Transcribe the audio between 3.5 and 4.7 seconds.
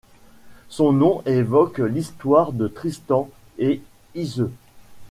et Iseut.